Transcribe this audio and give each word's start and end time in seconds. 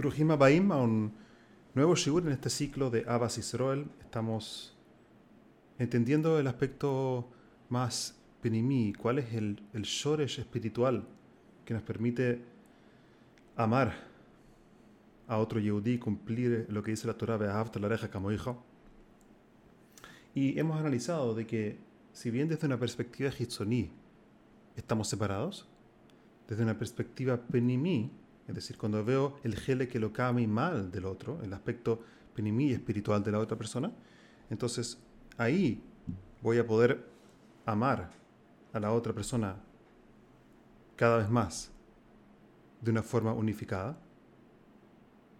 Brujima 0.00 0.34
Baim 0.34 0.72
a 0.72 0.78
un 0.78 1.12
nuevo 1.74 1.94
shiur 1.94 2.22
en 2.22 2.32
este 2.32 2.48
ciclo 2.48 2.88
de 2.88 3.04
Abbas 3.06 3.36
Israel. 3.36 3.84
Estamos 4.00 4.74
entendiendo 5.78 6.38
el 6.38 6.46
aspecto 6.46 7.28
más 7.68 8.18
penimí, 8.40 8.94
cuál 8.94 9.18
es 9.18 9.34
el, 9.34 9.62
el 9.74 9.82
shoresh 9.82 10.40
espiritual 10.40 11.06
que 11.66 11.74
nos 11.74 11.82
permite 11.82 12.42
amar 13.56 13.92
a 15.28 15.36
otro 15.36 15.60
yehudí, 15.60 15.98
cumplir 15.98 16.66
lo 16.70 16.82
que 16.82 16.92
dice 16.92 17.06
la 17.06 17.18
Torah, 17.18 17.36
Be'ahavta 17.36 17.78
la 17.78 17.88
reja 17.88 18.10
como 18.10 18.32
hijo. 18.32 18.64
Y 20.34 20.58
hemos 20.58 20.80
analizado 20.80 21.34
de 21.34 21.46
que, 21.46 21.78
si 22.14 22.30
bien 22.30 22.48
desde 22.48 22.66
una 22.66 22.78
perspectiva 22.78 23.30
hitzoní 23.38 23.90
estamos 24.76 25.08
separados, 25.08 25.68
desde 26.48 26.62
una 26.62 26.78
perspectiva 26.78 27.36
penimí, 27.36 28.10
es 28.50 28.56
decir, 28.56 28.76
cuando 28.76 29.04
veo 29.04 29.38
el 29.44 29.54
gele 29.54 29.86
que 29.86 30.00
lo 30.00 30.12
cami 30.12 30.46
mal 30.48 30.90
del 30.90 31.04
otro, 31.04 31.40
el 31.42 31.52
aspecto 31.52 32.02
penimí 32.34 32.72
espiritual 32.72 33.22
de 33.22 33.30
la 33.30 33.38
otra 33.38 33.56
persona, 33.56 33.92
entonces 34.50 34.98
ahí 35.38 35.80
voy 36.42 36.58
a 36.58 36.66
poder 36.66 37.06
amar 37.64 38.10
a 38.72 38.80
la 38.80 38.92
otra 38.92 39.12
persona 39.12 39.56
cada 40.96 41.18
vez 41.18 41.30
más 41.30 41.70
de 42.80 42.90
una 42.90 43.04
forma 43.04 43.32
unificada, 43.32 43.96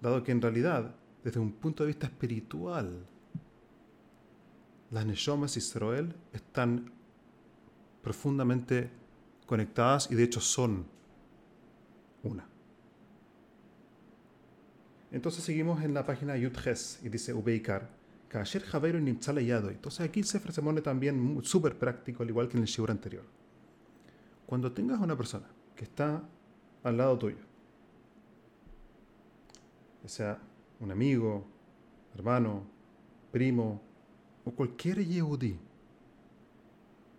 dado 0.00 0.22
que 0.22 0.30
en 0.30 0.40
realidad, 0.40 0.94
desde 1.24 1.40
un 1.40 1.52
punto 1.52 1.82
de 1.82 1.88
vista 1.88 2.06
espiritual, 2.06 3.06
las 4.90 5.04
Neshomas 5.04 5.56
Israel 5.56 6.14
están 6.32 6.92
profundamente 8.02 8.88
conectadas 9.46 10.08
y 10.12 10.14
de 10.14 10.22
hecho 10.22 10.40
son 10.40 10.86
una. 12.22 12.46
Entonces 15.12 15.42
seguimos 15.42 15.82
en 15.82 15.92
la 15.92 16.06
página 16.06 16.36
Yudges 16.36 17.00
y 17.02 17.08
dice 17.08 17.34
Ubeikar, 17.34 17.88
Kasher 18.28 18.62
Javeiro 18.62 18.98
Yado. 18.98 19.70
Entonces 19.70 20.00
aquí 20.00 20.20
el 20.20 20.26
Sefer 20.26 20.52
se 20.52 20.62
pone 20.62 20.80
también 20.80 21.40
súper 21.42 21.76
práctico, 21.76 22.22
al 22.22 22.28
igual 22.28 22.48
que 22.48 22.56
en 22.56 22.62
el 22.62 22.68
Shiur 22.68 22.90
anterior. 22.90 23.24
Cuando 24.46 24.72
tengas 24.72 25.00
una 25.00 25.16
persona 25.16 25.48
que 25.74 25.84
está 25.84 26.22
al 26.84 26.96
lado 26.96 27.18
tuyo, 27.18 27.38
ya 30.02 30.08
sea 30.08 30.38
un 30.78 30.90
amigo, 30.90 31.44
hermano, 32.14 32.62
primo 33.32 33.82
o 34.44 34.52
cualquier 34.52 35.04
Yehudi, 35.04 35.58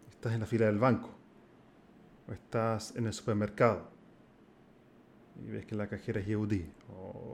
estás 0.09 0.33
en 0.33 0.39
la 0.39 0.45
fila 0.45 0.65
del 0.67 0.79
banco 0.79 1.09
o 2.27 2.31
estás 2.31 2.95
en 2.95 3.07
el 3.07 3.13
supermercado 3.13 3.89
y 5.45 5.51
ves 5.51 5.65
que 5.65 5.75
la 5.75 5.87
cajera 5.87 6.19
es 6.19 6.27
Yehudi 6.27 6.65
o 6.89 7.30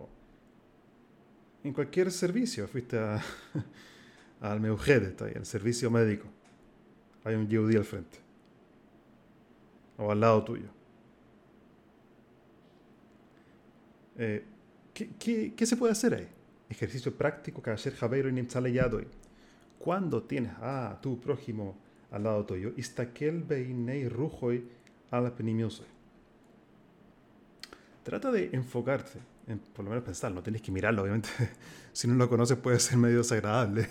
en 1.68 1.74
cualquier 1.74 2.12
servicio. 2.12 2.68
Fuiste 2.68 2.98
al 4.42 4.60
Meugedet, 4.60 5.22
el 5.22 5.46
servicio 5.46 5.92
médico. 5.92 6.28
Hay 7.24 7.36
un 7.36 7.48
Yehudi 7.48 7.76
al 7.76 7.86
frente. 7.86 8.20
O 9.98 10.12
al 10.12 10.20
lado 10.20 10.44
tuyo. 10.44 10.70
Eh, 14.18 14.44
¿qué, 14.94 15.54
qué, 15.56 15.66
se 15.66 15.78
puede 15.78 15.92
hacer 15.92 16.14
ahí? 16.14 16.28
Ejercicio 16.70 17.14
práctico 17.16 17.62
que 17.62 17.70
hacer 17.70 17.94
Javeiro 17.94 18.30
y 18.30 18.34
Nimtzale 18.34 18.72
Yadoy. 18.72 19.08
Cuando 19.80 20.24
tienes 20.24 20.54
a 20.60 20.98
tu 21.02 21.20
prójimo 21.20 21.78
al 22.12 22.24
lado 22.24 22.46
tuyo, 22.46 22.74
istakel 22.78 23.44
beinei 23.44 24.08
rujoy 24.08 24.66
al. 25.12 25.34
Trata 28.04 28.32
de 28.32 28.50
enfocarte 28.54 29.20
por 29.56 29.86
lo 29.86 29.92
menos 29.92 30.04
pensar, 30.04 30.32
no 30.32 30.44
tienes 30.44 30.62
que 30.62 30.72
mirarlo, 30.72 31.02
obviamente. 31.04 31.30
si 31.94 32.08
no 32.08 32.16
lo 32.16 32.30
conoces 32.30 32.58
puede 32.58 32.80
ser 32.80 32.98
medio 32.98 33.20
desagradable 33.20 33.88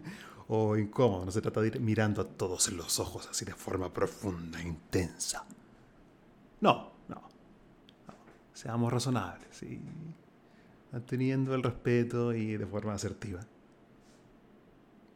o 0.48 0.76
incómodo. 0.76 1.24
No 1.24 1.32
se 1.32 1.40
trata 1.40 1.60
de 1.60 1.68
ir 1.68 1.80
mirando 1.80 2.22
a 2.22 2.24
todos 2.24 2.68
en 2.68 2.76
los 2.76 3.00
ojos 3.00 3.28
así 3.28 3.44
de 3.44 3.54
forma 3.54 3.92
profunda, 3.92 4.62
intensa. 4.62 5.44
No, 6.60 6.92
no. 7.08 7.22
Seamos 8.52 8.92
razonables 8.92 9.62
y 9.64 9.80
manteniendo 10.92 11.54
el 11.54 11.62
respeto 11.62 12.32
y 12.32 12.56
de 12.56 12.66
forma 12.66 12.94
asertiva. 12.94 13.40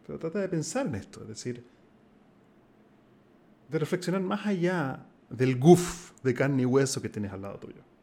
Pero 0.07 0.19
trata 0.19 0.41
de 0.41 0.49
pensar 0.49 0.87
en 0.87 0.97
esto, 0.97 1.23
es 1.23 1.29
decir, 1.29 1.65
de 3.69 3.79
reflexionar 3.79 4.21
más 4.21 4.45
allá 4.45 5.07
del 5.31 5.57
guf 5.57 6.13
de 6.23 6.35
carne 6.35 6.63
y 6.63 6.67
hueso 6.67 7.01
que 7.01 7.09
tienes 7.09 7.33
al 7.33 7.43
lado 7.43 7.59
tuyo 7.59 7.94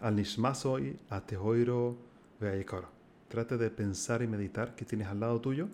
al 0.00 0.16
nishmasoi, 0.16 0.96
a 1.10 1.20
tehoiro, 1.20 1.96
veayekoro. 2.40 2.88
Trata 3.28 3.56
de 3.56 3.70
pensar 3.70 4.22
y 4.22 4.26
meditar 4.26 4.74
que 4.74 4.84
tienes 4.84 5.08
al 5.08 5.20
lado 5.20 5.40
tuyo 5.40 5.68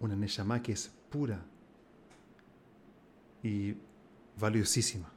una 0.00 0.16
neshama 0.16 0.62
que 0.62 0.72
es 0.72 0.90
pura 1.10 1.42
y 3.42 3.74
valiosísima. 4.38 5.10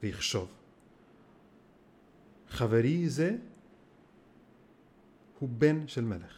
Virshov. 0.00 0.48
Javeri 2.48 3.08
ze 3.08 3.40
ben 5.40 5.86
shel 5.86 6.04
melech. 6.04 6.30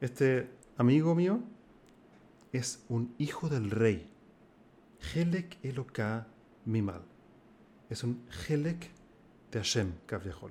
Este 0.00 0.48
amigo 0.76 1.14
mío 1.14 1.40
es 2.52 2.84
un 2.88 3.14
hijo 3.18 3.48
del 3.48 3.70
rey. 3.70 4.08
Helek 5.14 5.58
eloka 5.62 6.26
mimal. 6.64 7.02
Es 7.90 8.04
un 8.04 8.26
Helek 8.48 8.90
de 9.54 9.60
Hashem 9.60 9.92
Kaviahol. 10.06 10.50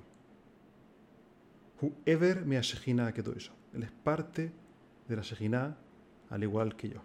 Whoever 1.80 2.46
me 2.46 2.56
Shejina 2.56 3.12
Kedoisha. 3.12 3.52
Él 3.74 3.82
es 3.82 3.90
parte 3.90 4.50
de 5.06 5.16
la 5.16 5.22
Shejina 5.22 5.76
al 6.30 6.42
igual 6.42 6.74
que 6.74 6.88
yo. 6.88 7.02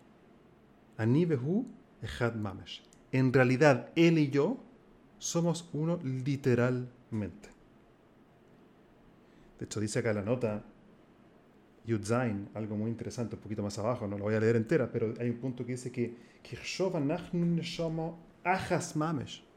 Anibehu 0.97 1.65
Ejad 2.01 2.35
Mamesh. 2.35 2.81
En 3.11 3.33
realidad, 3.33 3.89
él 3.95 4.17
y 4.17 4.29
yo 4.29 4.63
somos 5.17 5.69
uno 5.73 5.99
literalmente. 6.03 7.49
De 9.59 9.65
hecho, 9.65 9.81
dice 9.81 9.99
acá 9.99 10.11
en 10.11 10.15
la 10.15 10.21
nota 10.21 10.63
Yudzain, 11.85 12.47
algo 12.53 12.77
muy 12.77 12.91
interesante, 12.91 13.35
un 13.35 13.41
poquito 13.41 13.61
más 13.61 13.77
abajo, 13.77 14.07
no 14.07 14.17
lo 14.17 14.23
voy 14.23 14.35
a 14.35 14.39
leer 14.39 14.55
entera, 14.55 14.89
pero 14.89 15.13
hay 15.19 15.29
un 15.29 15.37
punto 15.39 15.65
que 15.65 15.73
dice 15.73 15.91
que 15.91 16.15
Kirshova 16.43 17.01
Nachnun 17.01 17.57
Neshama 17.57 18.13
Achas 18.45 18.95
Mamesh. 18.95 19.48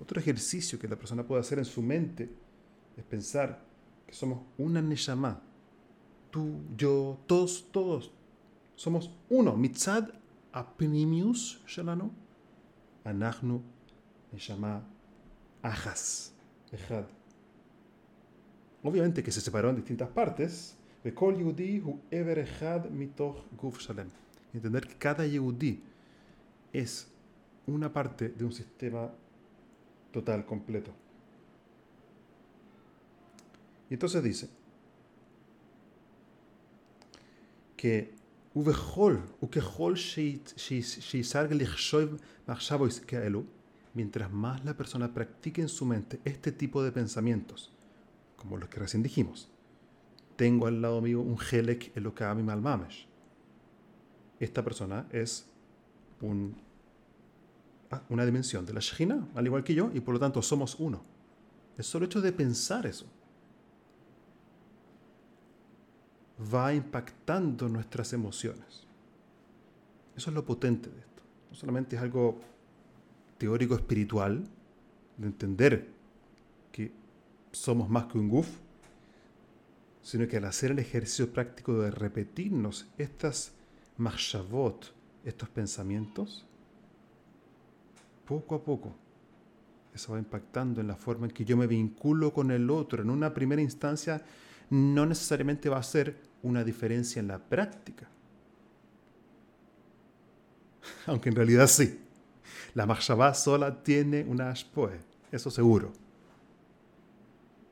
Otro 0.00 0.20
ejercicio 0.20 0.78
que 0.78 0.88
la 0.88 0.96
persona 0.96 1.26
puede 1.26 1.40
hacer 1.40 1.58
en 1.58 1.64
su 1.64 1.82
mente 1.82 2.30
es 2.96 3.04
pensar 3.04 3.62
que 4.06 4.14
somos 4.14 4.40
una 4.58 4.82
Neshama. 4.82 5.40
Tú, 6.30 6.60
yo, 6.76 7.18
todos, 7.26 7.68
todos. 7.70 8.12
Somos 8.74 9.10
uno. 9.28 9.56
Mitzad 9.56 10.08
apnimius 10.52 11.62
shalano. 11.66 12.10
Anachnu 13.04 13.62
Neshama 14.32 14.84
Ajas. 15.62 16.32
Echad. 16.72 17.04
Obviamente 18.82 19.22
que 19.22 19.30
se 19.32 19.40
separó 19.40 19.70
en 19.70 19.76
distintas 19.76 20.08
partes. 20.08 20.76
Entender 24.52 24.86
que 24.86 24.94
cada 24.96 25.26
Yehudi 25.26 25.82
es 26.72 27.08
una 27.66 27.92
parte 27.92 28.28
de 28.30 28.44
un 28.44 28.52
sistema 28.52 29.10
total, 30.14 30.46
completo. 30.46 30.92
Y 33.90 33.94
entonces 33.94 34.22
dice 34.22 34.48
que 37.76 38.14
mientras 43.92 44.32
más 44.32 44.64
la 44.64 44.76
persona 44.76 45.12
practique 45.12 45.60
en 45.60 45.68
su 45.68 45.84
mente 45.84 46.20
este 46.24 46.52
tipo 46.52 46.84
de 46.84 46.92
pensamientos, 46.92 47.72
como 48.36 48.56
los 48.56 48.68
que 48.68 48.78
recién 48.78 49.02
dijimos, 49.02 49.50
tengo 50.36 50.68
al 50.68 50.80
lado 50.80 51.00
mío 51.00 51.20
un 51.20 51.38
Helek 51.38 51.96
Elokami 51.96 52.44
Malmamesh. 52.44 53.08
Esta 54.38 54.62
persona 54.62 55.08
es 55.10 55.46
un 56.20 56.56
una 58.08 58.24
dimensión 58.24 58.66
de 58.66 58.72
la 58.72 58.80
Shekhinah, 58.80 59.28
al 59.34 59.46
igual 59.46 59.64
que 59.64 59.74
yo, 59.74 59.90
y 59.92 60.00
por 60.00 60.14
lo 60.14 60.20
tanto 60.20 60.42
somos 60.42 60.76
uno. 60.78 61.02
El 61.76 61.84
solo 61.84 62.06
hecho 62.06 62.20
de 62.20 62.32
pensar 62.32 62.86
eso 62.86 63.06
va 66.52 66.74
impactando 66.74 67.68
nuestras 67.68 68.12
emociones. 68.12 68.86
Eso 70.16 70.30
es 70.30 70.34
lo 70.34 70.44
potente 70.44 70.90
de 70.90 70.98
esto. 70.98 71.22
No 71.50 71.56
solamente 71.56 71.96
es 71.96 72.02
algo 72.02 72.40
teórico 73.38 73.74
espiritual, 73.74 74.44
de 75.16 75.26
entender 75.26 75.88
que 76.72 76.92
somos 77.52 77.88
más 77.88 78.06
que 78.06 78.18
un 78.18 78.28
guf, 78.28 78.48
sino 80.02 80.26
que 80.28 80.36
al 80.36 80.44
hacer 80.44 80.72
el 80.72 80.80
ejercicio 80.80 81.32
práctico 81.32 81.80
de 81.80 81.90
repetirnos 81.90 82.86
estas 82.98 83.52
machshavot, 83.96 84.92
estos 85.24 85.48
pensamientos, 85.48 86.46
poco 88.24 88.54
a 88.54 88.64
poco 88.64 88.94
eso 89.94 90.12
va 90.12 90.18
impactando 90.18 90.80
en 90.80 90.88
la 90.88 90.96
forma 90.96 91.26
en 91.26 91.32
que 91.32 91.44
yo 91.44 91.56
me 91.56 91.68
vinculo 91.68 92.32
con 92.32 92.50
el 92.50 92.68
otro. 92.68 93.02
En 93.02 93.10
una 93.10 93.32
primera 93.32 93.62
instancia, 93.62 94.22
no 94.70 95.06
necesariamente 95.06 95.68
va 95.68 95.78
a 95.78 95.82
ser 95.84 96.16
una 96.42 96.64
diferencia 96.64 97.20
en 97.20 97.28
la 97.28 97.38
práctica. 97.38 98.08
Aunque 101.06 101.28
en 101.28 101.36
realidad 101.36 101.68
sí. 101.68 102.00
La 102.74 102.86
Mahshabah 102.86 103.34
sola 103.34 103.84
tiene 103.84 104.24
una 104.24 104.50
ashpoe, 104.50 104.98
eso 105.30 105.48
seguro. 105.48 105.92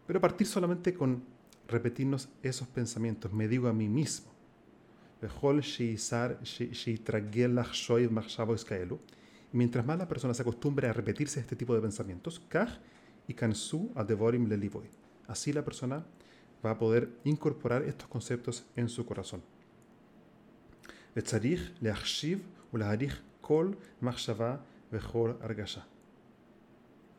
Pero 0.07 0.21
partir 0.21 0.47
solamente 0.47 0.95
con 0.95 1.25
repetirnos 1.67 2.29
esos 2.41 2.69
pensamientos, 2.69 3.33
me 3.33 3.49
digo 3.49 3.67
a 3.67 3.73
mí 3.73 3.89
mismo. 3.89 4.31
Mientras 9.53 9.85
más 9.85 9.99
la 9.99 10.09
persona 10.09 10.33
se 10.35 10.43
acostumbre 10.43 10.89
a 10.89 10.93
repetirse 10.93 11.41
este 11.41 11.57
tipo 11.57 11.75
de 11.75 11.81
pensamientos, 11.81 12.43
y 13.29 13.35
kansu 13.35 13.93
devorim 14.07 14.49
Así 15.29 15.53
la 15.53 15.65
persona 15.65 16.05
va 16.65 16.71
a 16.73 16.79
poder 16.79 17.11
incorporar 17.25 17.83
estos 17.83 18.09
conceptos 18.09 18.65
en 18.77 18.89
su 18.89 19.05
corazón. 19.05 19.43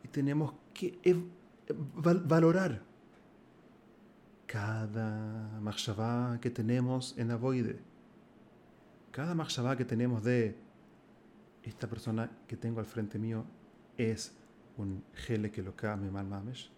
Y 0.02 0.08
tenemos 0.08 0.54
que 0.72 0.98
valorar 1.94 2.82
cada 4.46 5.58
machshavá 5.60 6.38
que 6.40 6.50
tenemos 6.50 7.16
en 7.16 7.30
Avoide, 7.30 7.78
cada 9.12 9.34
machshavá 9.34 9.76
que 9.76 9.84
tenemos 9.84 10.22
de 10.22 10.56
esta 11.70 11.88
persona 11.88 12.30
que 12.46 12.56
tengo 12.56 12.80
al 12.80 12.86
frente 12.86 13.18
mío 13.18 13.44
es 13.96 14.32
un 14.76 15.04
gele 15.14 15.50
que 15.50 15.62
lo 15.62 15.74
came 15.74 16.10
mal 16.10 16.26
mames, 16.26 16.70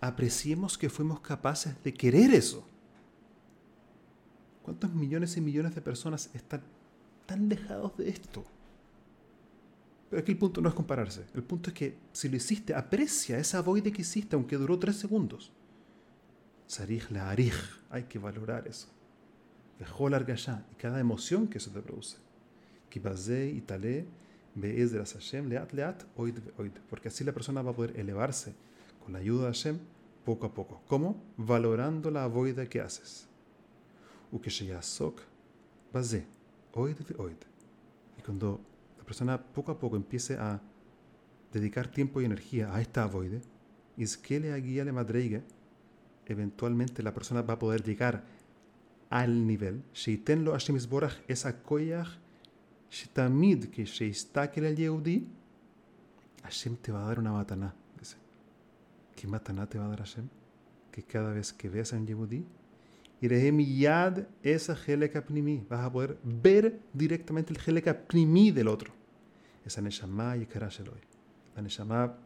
apreciemos 0.00 0.78
que 0.78 0.90
fuimos 0.90 1.20
capaces 1.20 1.82
de 1.82 1.94
querer 1.94 2.32
eso. 2.32 2.66
¿Cuántos 4.62 4.92
millones 4.92 5.36
y 5.36 5.40
millones 5.40 5.74
de 5.74 5.80
personas 5.80 6.30
están 6.34 6.62
tan 7.26 7.48
lejados 7.48 7.96
de 7.96 8.10
esto? 8.10 8.44
Pero 10.10 10.20
aquí 10.20 10.32
el 10.32 10.38
punto 10.38 10.60
no 10.60 10.68
es 10.68 10.74
compararse. 10.74 11.26
El 11.34 11.42
punto 11.42 11.70
es 11.70 11.74
que 11.74 11.98
si 12.12 12.28
lo 12.28 12.36
hiciste, 12.36 12.74
aprecia 12.74 13.38
esa 13.38 13.62
voide 13.62 13.92
que 13.92 14.02
hiciste, 14.02 14.36
aunque 14.36 14.56
duró 14.56 14.78
tres 14.78 14.96
segundos. 14.96 15.52
Sarij 16.66 17.10
la 17.10 17.30
arij. 17.30 17.54
Hay 17.90 18.04
que 18.04 18.18
valorar 18.18 18.66
eso. 18.68 18.88
Dejó 19.78 20.08
larga 20.08 20.34
ya. 20.34 20.66
Y 20.72 20.76
cada 20.76 21.00
emoción 21.00 21.48
que 21.48 21.58
eso 21.58 21.70
te 21.70 21.80
produce. 21.80 22.18
Y 22.94 23.60
tale 23.60 24.06
leat 24.54 25.72
leat 25.72 26.04
oid 26.16 26.38
oid. 26.58 26.72
Porque 26.90 27.08
así 27.08 27.24
la 27.24 27.32
persona 27.32 27.62
va 27.62 27.70
a 27.70 27.74
poder 27.74 27.98
elevarse 27.98 28.54
con 29.02 29.12
la 29.12 29.20
ayuda 29.20 29.42
de 29.42 29.48
Hashem 29.52 29.78
poco 30.24 30.46
a 30.46 30.54
poco. 30.54 30.82
¿Cómo? 30.86 31.22
Valorando 31.36 32.10
la 32.10 32.26
voida 32.26 32.66
que 32.66 32.80
haces. 32.80 33.28
Y 34.32 34.38
cuando 38.22 38.60
persona 39.08 39.42
poco 39.42 39.72
a 39.72 39.78
poco 39.78 39.96
empiece 39.96 40.36
a 40.36 40.60
dedicar 41.50 41.88
tiempo 41.88 42.20
y 42.20 42.26
energía 42.26 42.74
a 42.74 42.82
esta 42.82 43.04
avoide, 43.04 43.40
es 43.96 44.18
que 44.18 44.38
le 44.38 44.54
guía 44.60 44.84
le 44.84 44.92
madreiga, 44.92 45.40
eventualmente 46.26 47.02
la 47.02 47.14
persona 47.14 47.40
va 47.40 47.54
a 47.54 47.58
poder 47.58 47.82
llegar 47.82 48.22
al 49.08 49.46
nivel, 49.46 49.82
sheitenlo 49.94 50.52
Hashem 50.52 50.76
Isborach 50.76 51.14
esa 51.26 51.62
koyach, 51.62 52.18
shetamid 52.90 53.66
que 53.70 53.84
sheistakel 53.84 54.64
el 54.64 54.76
Yehudi, 54.76 55.26
Hashem 56.42 56.76
te 56.76 56.92
va 56.92 57.04
a 57.04 57.08
dar 57.08 57.18
una 57.18 57.32
mataná, 57.32 57.74
dice. 57.98 58.16
¿Qué 59.16 59.26
mataná 59.26 59.66
te 59.66 59.78
va 59.78 59.86
a 59.86 59.88
dar 59.88 59.98
Hashem? 59.98 60.28
Que 60.90 61.02
cada 61.02 61.32
vez 61.32 61.52
que 61.52 61.68
veas 61.68 61.92
a 61.92 61.96
un 61.96 62.06
Yehudi, 62.06 62.44
yad 63.20 64.26
esa 64.42 64.76
Heleka 64.86 65.24
Pnimi. 65.24 65.66
Vas 65.68 65.84
a 65.84 65.92
poder 65.92 66.18
ver 66.22 66.80
directamente 66.92 67.52
el 67.52 67.60
Heleka 67.64 68.06
Pnimi 68.06 68.50
del 68.50 68.68
otro 68.68 68.98
esa 69.68 69.80
Neshama 69.80 70.36
y 70.36 70.40
hoy. 70.40 71.00
La 71.54 71.62
Neshama 71.62 72.16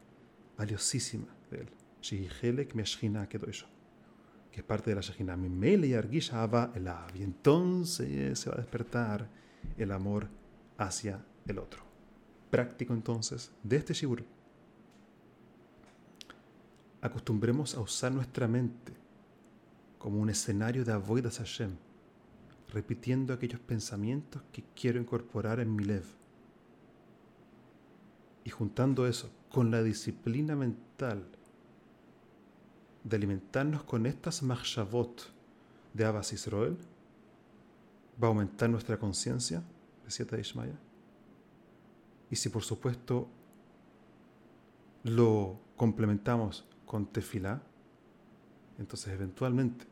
valiosísima 0.56 1.26
de 1.50 1.59
él. 1.59 1.69
Shihelek 2.00 2.75
Meshchina 2.75 3.29
que 3.29 3.38
yo. 3.38 3.67
Que 4.50 4.61
es 4.61 4.67
parte 4.67 4.91
de 4.91 4.97
la 4.97 5.03
Shechina. 5.03 5.37
Mi 5.37 5.49
mele 5.49 5.88
y 5.88 5.94
argisha 5.94 6.44
el 6.75 6.88
Y 7.14 7.23
entonces 7.23 8.38
se 8.38 8.50
va 8.50 8.56
a 8.56 8.61
despertar 8.61 9.29
el 9.76 9.93
amor 9.93 10.29
hacia 10.78 11.24
el 11.46 11.58
otro. 11.58 11.82
Práctico 12.50 12.92
entonces 12.94 13.52
de 13.62 13.76
este 13.76 13.94
Shibur. 13.94 14.24
Acostumbremos 17.00 17.74
a 17.74 17.80
usar 17.80 18.12
nuestra 18.12 18.46
mente 18.46 18.92
como 19.98 20.20
un 20.20 20.30
escenario 20.30 20.84
de 20.84 20.92
avoidas 20.92 21.38
Hashem, 21.38 21.76
repitiendo 22.72 23.32
aquellos 23.32 23.60
pensamientos 23.60 24.42
que 24.52 24.64
quiero 24.74 25.00
incorporar 25.00 25.60
en 25.60 25.74
mi 25.74 25.84
lev 25.84 26.04
y 28.44 28.50
juntando 28.50 29.06
eso 29.06 29.30
con 29.50 29.70
la 29.70 29.82
disciplina 29.82 30.56
mental 30.56 31.25
de 33.04 33.16
alimentarnos 33.16 33.82
con 33.84 34.06
estas 34.06 34.42
machshavot 34.42 35.32
de 35.92 36.04
Abbas 36.04 36.32
Israel, 36.32 36.76
va 38.22 38.28
a 38.28 38.30
aumentar 38.30 38.70
nuestra 38.70 38.98
conciencia, 38.98 39.62
decía 40.19 40.38
Ishmael. 40.38 40.79
Y 42.31 42.37
si 42.37 42.49
por 42.49 42.62
supuesto 42.62 43.29
lo 45.05 45.61
complementamos 45.76 46.64
con 46.87 47.06
tefilá, 47.06 47.62
entonces 48.79 49.12
eventualmente 49.12 49.87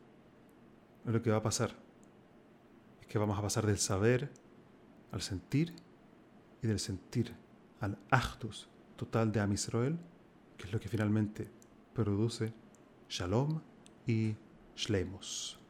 lo 1.05 1.21
que 1.21 1.31
va 1.31 1.37
a 1.37 1.43
pasar 1.43 1.71
es 3.01 3.07
que 3.07 3.17
vamos 3.17 3.37
a 3.37 3.41
pasar 3.41 3.65
del 3.65 3.77
saber 3.77 4.31
al 5.11 5.21
sentir 5.21 5.73
y 6.61 6.67
del 6.67 6.79
sentir 6.79 7.35
al 7.79 7.97
actus 8.09 8.69
total 8.95 9.31
de 9.31 9.39
Amisroel, 9.39 9.97
que 10.57 10.67
es 10.67 10.73
lo 10.73 10.79
que 10.79 10.87
finalmente 10.87 11.49
produce 11.93 12.53
Shalom 13.09 13.61
y 14.05 14.35
Shlemus. 14.75 15.60